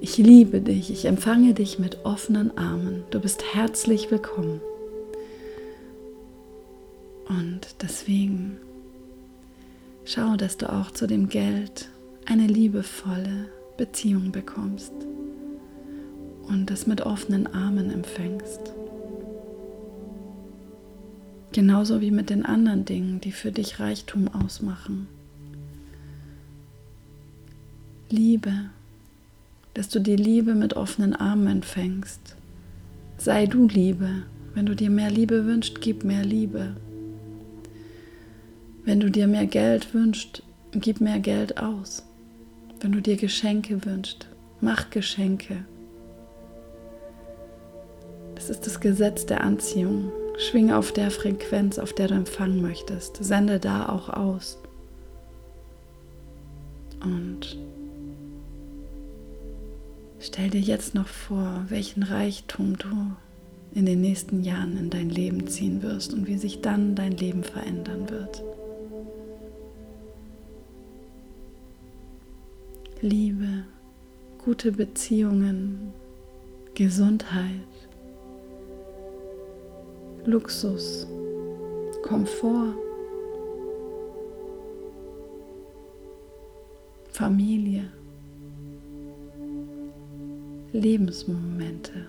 ich 0.00 0.16
liebe 0.16 0.60
dich, 0.60 0.90
ich 0.90 1.06
empfange 1.06 1.54
dich 1.54 1.78
mit 1.78 2.04
offenen 2.04 2.56
Armen, 2.56 3.04
du 3.10 3.20
bist 3.20 3.54
herzlich 3.54 4.10
willkommen. 4.10 4.60
Und 7.28 7.60
deswegen 7.82 8.58
schau, 10.04 10.36
dass 10.36 10.56
du 10.56 10.72
auch 10.72 10.90
zu 10.90 11.06
dem 11.06 11.28
Geld 11.28 11.88
eine 12.26 12.46
liebevolle 12.46 13.48
Beziehung 13.76 14.32
bekommst 14.32 14.92
und 16.48 16.70
es 16.70 16.86
mit 16.86 17.02
offenen 17.02 17.46
Armen 17.46 17.90
empfängst. 17.90 18.72
Genauso 21.52 22.00
wie 22.00 22.10
mit 22.10 22.30
den 22.30 22.44
anderen 22.44 22.84
Dingen, 22.84 23.20
die 23.20 23.32
für 23.32 23.50
dich 23.50 23.80
Reichtum 23.80 24.28
ausmachen. 24.28 25.08
Liebe, 28.10 28.52
dass 29.74 29.88
du 29.88 30.00
die 30.00 30.16
Liebe 30.16 30.54
mit 30.54 30.74
offenen 30.74 31.14
Armen 31.14 31.48
empfängst. 31.48 32.36
Sei 33.18 33.46
du 33.46 33.66
Liebe. 33.66 34.22
Wenn 34.54 34.66
du 34.66 34.74
dir 34.74 34.90
mehr 34.90 35.10
Liebe 35.10 35.44
wünschst, 35.44 35.80
gib 35.80 36.04
mehr 36.04 36.24
Liebe. 36.24 36.76
Wenn 38.86 39.00
du 39.00 39.10
dir 39.10 39.26
mehr 39.26 39.46
Geld 39.46 39.92
wünschst, 39.94 40.44
gib 40.70 41.00
mehr 41.00 41.18
Geld 41.18 41.58
aus. 41.58 42.04
Wenn 42.80 42.92
du 42.92 43.02
dir 43.02 43.16
Geschenke 43.16 43.84
wünschst, 43.84 44.28
mach 44.60 44.90
Geschenke. 44.90 45.64
Das 48.36 48.48
ist 48.48 48.64
das 48.64 48.78
Gesetz 48.78 49.26
der 49.26 49.40
Anziehung. 49.40 50.12
Schwinge 50.38 50.78
auf 50.78 50.92
der 50.92 51.10
Frequenz, 51.10 51.80
auf 51.80 51.94
der 51.94 52.06
du 52.06 52.14
empfangen 52.14 52.62
möchtest. 52.62 53.16
Sende 53.16 53.58
da 53.58 53.88
auch 53.88 54.08
aus. 54.08 54.56
Und 57.02 57.58
stell 60.20 60.50
dir 60.50 60.60
jetzt 60.60 60.94
noch 60.94 61.08
vor, 61.08 61.64
welchen 61.70 62.04
Reichtum 62.04 62.78
du 62.78 63.16
in 63.74 63.84
den 63.84 64.00
nächsten 64.00 64.44
Jahren 64.44 64.76
in 64.76 64.90
dein 64.90 65.10
Leben 65.10 65.48
ziehen 65.48 65.82
wirst 65.82 66.14
und 66.14 66.28
wie 66.28 66.38
sich 66.38 66.60
dann 66.60 66.94
dein 66.94 67.12
Leben 67.16 67.42
verändern 67.42 68.08
wird. 68.08 68.44
Liebe, 73.02 73.64
gute 74.42 74.72
Beziehungen, 74.72 75.92
Gesundheit, 76.74 77.50
Luxus, 80.24 81.06
Komfort, 82.02 82.74
Familie, 87.10 87.84
Lebensmomente. 90.72 92.06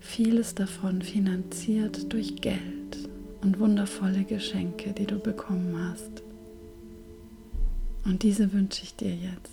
Vieles 0.00 0.56
davon 0.56 1.02
finanziert 1.02 2.12
durch 2.12 2.34
Geld 2.34 3.08
und 3.42 3.60
wundervolle 3.60 4.24
Geschenke, 4.24 4.92
die 4.92 5.06
du 5.06 5.20
bekommen 5.20 5.76
hast. 5.78 6.24
Und 8.04 8.22
diese 8.22 8.52
wünsche 8.52 8.82
ich 8.82 8.96
dir 8.96 9.14
jetzt. 9.14 9.52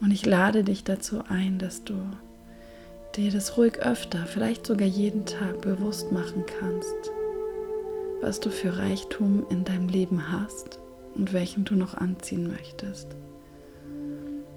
Und 0.00 0.12
ich 0.12 0.24
lade 0.24 0.62
dich 0.62 0.84
dazu 0.84 1.22
ein, 1.28 1.58
dass 1.58 1.82
du 1.84 1.94
dir 3.16 3.32
das 3.32 3.56
ruhig 3.56 3.80
öfter, 3.80 4.26
vielleicht 4.26 4.66
sogar 4.66 4.86
jeden 4.86 5.26
Tag 5.26 5.60
bewusst 5.60 6.12
machen 6.12 6.44
kannst, 6.60 7.10
was 8.20 8.38
du 8.38 8.50
für 8.50 8.78
Reichtum 8.78 9.44
in 9.50 9.64
deinem 9.64 9.88
Leben 9.88 10.30
hast 10.30 10.78
und 11.14 11.32
welchen 11.32 11.64
du 11.64 11.74
noch 11.74 11.94
anziehen 11.94 12.48
möchtest. 12.48 13.08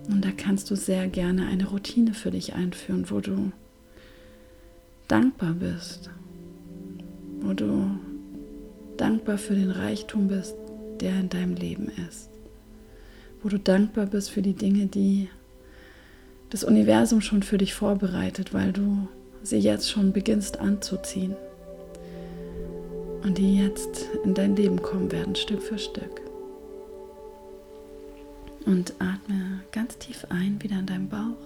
Und 0.10 0.24
da 0.24 0.30
kannst 0.36 0.70
du 0.70 0.76
sehr 0.76 1.08
gerne 1.08 1.48
eine 1.48 1.68
Routine 1.68 2.14
für 2.14 2.32
dich 2.32 2.54
einführen, 2.54 3.10
wo 3.10 3.20
du 3.20 3.52
dankbar 5.08 5.54
bist, 5.54 6.10
wo 7.40 7.54
du 7.54 7.98
dankbar 8.98 9.38
für 9.38 9.56
den 9.56 9.72
Reichtum 9.72 10.28
bist, 10.28 10.56
der 11.02 11.20
in 11.20 11.30
deinem 11.30 11.56
Leben 11.56 11.92
ist, 12.10 12.30
wo 13.42 13.50
du 13.50 13.60
dankbar 13.60 14.06
bist 14.06 14.30
für 14.30 14.42
die 14.42 14.54
Dinge, 14.54 14.86
die 14.86 15.30
das 16.50 16.64
Universum 16.64 17.22
schon 17.22 17.44
für 17.44 17.58
dich 17.58 17.74
vorbereitet, 17.74 18.54
weil 18.54 18.72
du 18.72 19.08
sie 19.42 19.58
jetzt 19.58 19.90
schon 19.90 20.14
beginnst 20.14 20.60
anzuziehen 20.60 21.36
und 23.24 23.38
die 23.38 23.58
jetzt 23.58 24.08
in 24.24 24.34
dein 24.34 24.56
Leben 24.56 24.82
kommen 24.82 25.12
werden, 25.12 25.36
Stück 25.36 25.62
für 25.62 25.80
Stück. 25.80 26.22
Und 28.66 28.94
atme 29.00 29.62
ganz 29.72 29.98
tief 29.98 30.28
ein, 30.30 30.62
wieder 30.62 30.80
in 30.80 30.86
deinem 30.86 31.10
Bauch 31.10 31.38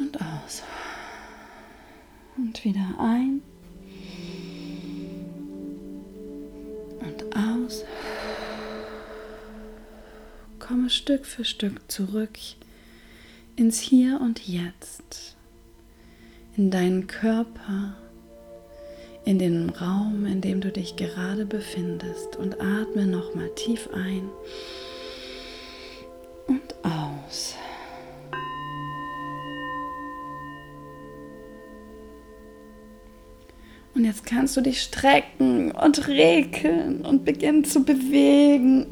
und 0.00 0.16
aus. 0.20 0.62
Und 2.36 2.64
wieder 2.64 2.94
ein 2.98 3.42
und 7.04 7.36
aus. 7.36 7.84
Komme 10.58 10.90
Stück 10.90 11.26
für 11.26 11.44
Stück 11.44 11.90
zurück 11.90 12.38
ins 13.56 13.80
Hier 13.80 14.20
und 14.20 14.46
Jetzt, 14.46 15.36
in 16.56 16.70
deinen 16.70 17.06
Körper, 17.06 17.96
in 19.24 19.38
den 19.38 19.70
Raum, 19.70 20.26
in 20.26 20.40
dem 20.40 20.60
du 20.60 20.70
dich 20.70 20.96
gerade 20.96 21.44
befindest. 21.44 22.36
Und 22.36 22.60
atme 22.60 23.06
nochmal 23.06 23.50
tief 23.54 23.88
ein 23.92 24.28
jetzt 34.12 34.26
kannst 34.26 34.58
du 34.58 34.60
dich 34.60 34.82
strecken 34.82 35.72
und 35.72 36.06
regeln 36.06 37.00
und 37.00 37.24
beginnen 37.24 37.64
zu 37.64 37.82
bewegen 37.82 38.86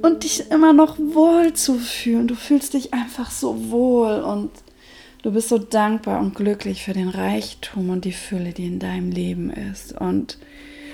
und 0.00 0.22
dich 0.22 0.48
immer 0.52 0.72
noch 0.72 0.96
wohl 0.96 1.54
zu 1.54 1.74
fühlen. 1.74 2.28
Du 2.28 2.36
fühlst 2.36 2.74
dich 2.74 2.94
einfach 2.94 3.32
so 3.32 3.68
wohl 3.70 4.20
und 4.20 4.50
du 5.24 5.32
bist 5.32 5.48
so 5.48 5.58
dankbar 5.58 6.20
und 6.20 6.36
glücklich 6.36 6.84
für 6.84 6.92
den 6.92 7.08
Reichtum 7.08 7.90
und 7.90 8.04
die 8.04 8.12
Fülle, 8.12 8.52
die 8.52 8.66
in 8.66 8.78
deinem 8.78 9.10
Leben 9.10 9.50
ist. 9.50 10.00
Und 10.00 10.38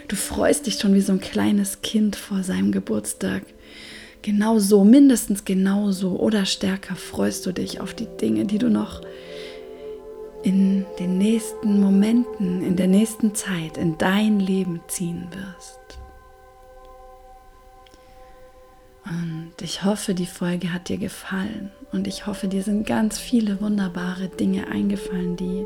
du 0.08 0.16
freust 0.16 0.66
dich 0.66 0.76
schon 0.76 0.94
wie 0.94 1.02
so 1.02 1.12
ein 1.12 1.20
kleines 1.20 1.82
Kind 1.82 2.16
vor 2.16 2.42
seinem 2.42 2.72
Geburtstag. 2.72 3.42
Genauso, 4.22 4.84
mindestens 4.84 5.44
genauso 5.44 6.18
oder 6.18 6.46
stärker 6.46 6.96
freust 6.96 7.44
du 7.44 7.52
dich 7.52 7.78
auf 7.78 7.92
die 7.92 8.06
Dinge, 8.06 8.46
die 8.46 8.58
du 8.58 8.70
noch 8.70 9.02
in 10.42 10.84
den 10.98 11.18
nächsten 11.18 11.80
Momenten, 11.80 12.62
in 12.62 12.76
der 12.76 12.88
nächsten 12.88 13.34
Zeit 13.34 13.76
in 13.76 13.96
dein 13.98 14.40
Leben 14.40 14.80
ziehen 14.88 15.28
wirst. 15.30 15.78
Und 19.04 19.52
ich 19.60 19.84
hoffe, 19.84 20.14
die 20.14 20.26
Folge 20.26 20.72
hat 20.72 20.88
dir 20.88 20.98
gefallen. 20.98 21.70
Und 21.92 22.06
ich 22.06 22.26
hoffe, 22.26 22.48
dir 22.48 22.62
sind 22.62 22.86
ganz 22.86 23.18
viele 23.18 23.60
wunderbare 23.60 24.28
Dinge 24.28 24.68
eingefallen, 24.68 25.36
die 25.36 25.64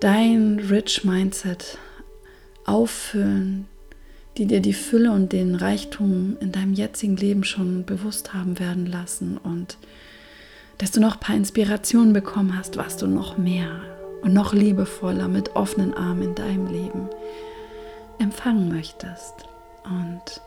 dein 0.00 0.58
Rich 0.58 1.04
Mindset 1.04 1.78
auffüllen, 2.64 3.66
die 4.36 4.46
dir 4.46 4.60
die 4.60 4.74
Fülle 4.74 5.12
und 5.12 5.32
den 5.32 5.54
Reichtum 5.54 6.36
in 6.40 6.52
deinem 6.52 6.74
jetzigen 6.74 7.16
Leben 7.16 7.44
schon 7.44 7.84
bewusst 7.86 8.34
haben 8.34 8.58
werden 8.58 8.86
lassen 8.86 9.38
und 9.38 9.78
dass 10.78 10.90
du 10.90 11.00
noch 11.00 11.14
ein 11.14 11.20
paar 11.20 11.36
Inspirationen 11.36 12.12
bekommen 12.12 12.56
hast, 12.56 12.76
was 12.76 12.96
du 12.96 13.06
noch 13.06 13.38
mehr 13.38 13.80
und 14.22 14.32
noch 14.34 14.52
liebevoller 14.52 15.28
mit 15.28 15.56
offenen 15.56 15.94
Armen 15.94 16.22
in 16.22 16.34
deinem 16.34 16.66
Leben 16.66 17.08
empfangen 18.18 18.68
möchtest. 18.68 19.34
Und 19.84 20.40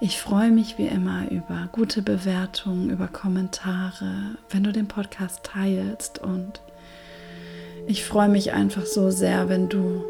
ich 0.00 0.18
freue 0.18 0.50
mich 0.50 0.78
wie 0.78 0.86
immer 0.86 1.30
über 1.30 1.68
gute 1.72 2.02
Bewertungen, 2.02 2.90
über 2.90 3.08
Kommentare, 3.08 4.36
wenn 4.48 4.64
du 4.64 4.72
den 4.72 4.88
Podcast 4.88 5.44
teilst 5.44 6.18
und 6.20 6.60
ich 7.86 8.04
freue 8.04 8.28
mich 8.28 8.52
einfach 8.52 8.86
so 8.86 9.10
sehr, 9.10 9.48
wenn 9.48 9.68
du 9.68 10.04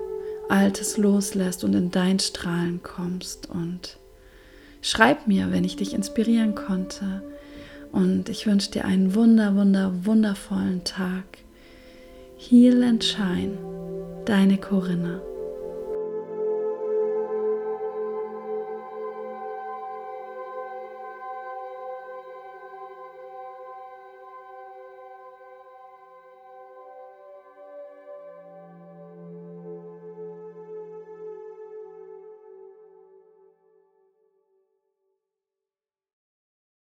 Altes 0.48 0.96
loslässt 0.96 1.64
und 1.64 1.74
in 1.74 1.90
dein 1.90 2.18
Strahlen 2.18 2.82
kommst 2.82 3.48
und 3.48 3.98
schreib 4.82 5.26
mir, 5.26 5.52
wenn 5.52 5.64
ich 5.64 5.76
dich 5.76 5.94
inspirieren 5.94 6.54
konnte 6.54 7.22
und 7.92 8.28
ich 8.28 8.46
wünsche 8.46 8.70
dir 8.70 8.84
einen 8.84 9.14
wunder, 9.14 9.54
wunder, 9.54 9.92
wundervollen 10.04 10.84
Tag. 10.84 11.24
Heal 12.36 12.82
and 12.82 13.04
Shine, 13.04 13.58
deine 14.24 14.56
Corinna. 14.58 15.20